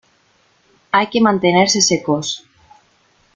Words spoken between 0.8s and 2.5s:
hay que mantenerse secos;